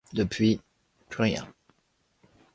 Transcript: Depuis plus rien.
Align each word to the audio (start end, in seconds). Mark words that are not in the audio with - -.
Depuis 0.13 0.59
plus 1.09 1.21
rien. 1.25 1.47